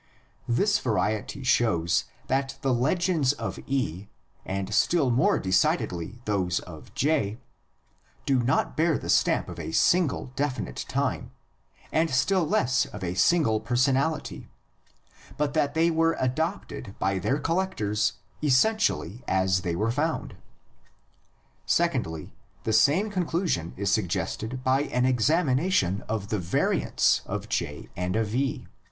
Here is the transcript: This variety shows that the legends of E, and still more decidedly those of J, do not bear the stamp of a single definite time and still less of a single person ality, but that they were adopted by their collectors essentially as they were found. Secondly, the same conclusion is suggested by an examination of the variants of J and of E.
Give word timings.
This 0.47 0.79
variety 0.79 1.43
shows 1.43 2.05
that 2.25 2.57
the 2.63 2.73
legends 2.73 3.33
of 3.33 3.59
E, 3.67 4.07
and 4.43 4.73
still 4.73 5.11
more 5.11 5.37
decidedly 5.37 6.23
those 6.25 6.59
of 6.61 6.91
J, 6.95 7.37
do 8.25 8.41
not 8.41 8.75
bear 8.75 8.97
the 8.97 9.11
stamp 9.11 9.47
of 9.47 9.59
a 9.59 9.71
single 9.71 10.33
definite 10.35 10.85
time 10.87 11.29
and 11.91 12.09
still 12.09 12.47
less 12.47 12.87
of 12.87 13.03
a 13.03 13.13
single 13.13 13.59
person 13.59 13.95
ality, 13.95 14.47
but 15.37 15.53
that 15.53 15.75
they 15.75 15.91
were 15.91 16.17
adopted 16.19 16.95
by 16.97 17.19
their 17.19 17.37
collectors 17.37 18.13
essentially 18.41 19.23
as 19.27 19.61
they 19.61 19.75
were 19.75 19.91
found. 19.91 20.35
Secondly, 21.67 22.33
the 22.63 22.73
same 22.73 23.11
conclusion 23.11 23.71
is 23.77 23.91
suggested 23.91 24.63
by 24.63 24.81
an 24.85 25.05
examination 25.05 26.01
of 26.09 26.29
the 26.29 26.39
variants 26.39 27.21
of 27.27 27.47
J 27.47 27.89
and 27.95 28.15
of 28.15 28.33
E. 28.33 28.65